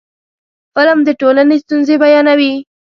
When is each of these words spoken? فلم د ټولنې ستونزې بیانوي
فلم 0.75 0.99
د 1.07 1.09
ټولنې 1.21 1.55
ستونزې 1.63 1.95
بیانوي 2.01 2.53